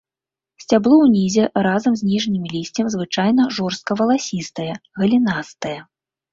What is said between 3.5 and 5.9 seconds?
жорстка-валасістае, галінастае.